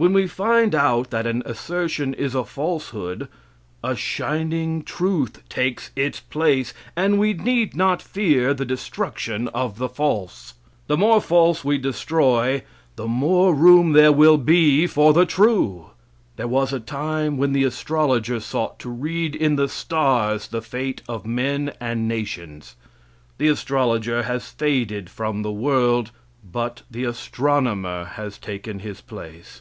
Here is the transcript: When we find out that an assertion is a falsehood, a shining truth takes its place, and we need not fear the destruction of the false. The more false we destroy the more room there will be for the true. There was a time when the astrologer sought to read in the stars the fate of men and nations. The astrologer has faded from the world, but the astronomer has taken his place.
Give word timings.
When 0.00 0.12
we 0.12 0.28
find 0.28 0.76
out 0.76 1.10
that 1.10 1.26
an 1.26 1.42
assertion 1.44 2.14
is 2.14 2.32
a 2.36 2.44
falsehood, 2.44 3.26
a 3.82 3.96
shining 3.96 4.84
truth 4.84 5.42
takes 5.48 5.90
its 5.96 6.20
place, 6.20 6.72
and 6.94 7.18
we 7.18 7.32
need 7.34 7.74
not 7.74 8.00
fear 8.00 8.54
the 8.54 8.64
destruction 8.64 9.48
of 9.48 9.78
the 9.78 9.88
false. 9.88 10.54
The 10.86 10.96
more 10.96 11.20
false 11.20 11.64
we 11.64 11.78
destroy 11.78 12.62
the 12.94 13.08
more 13.08 13.52
room 13.52 13.90
there 13.90 14.12
will 14.12 14.36
be 14.38 14.86
for 14.86 15.12
the 15.12 15.26
true. 15.26 15.86
There 16.36 16.46
was 16.46 16.72
a 16.72 16.78
time 16.78 17.36
when 17.36 17.52
the 17.52 17.64
astrologer 17.64 18.38
sought 18.38 18.78
to 18.78 18.88
read 18.88 19.34
in 19.34 19.56
the 19.56 19.68
stars 19.68 20.46
the 20.46 20.62
fate 20.62 21.02
of 21.08 21.26
men 21.26 21.72
and 21.80 22.06
nations. 22.06 22.76
The 23.38 23.48
astrologer 23.48 24.22
has 24.22 24.48
faded 24.48 25.10
from 25.10 25.42
the 25.42 25.50
world, 25.50 26.12
but 26.48 26.82
the 26.88 27.02
astronomer 27.02 28.04
has 28.14 28.38
taken 28.38 28.78
his 28.78 29.00
place. 29.00 29.60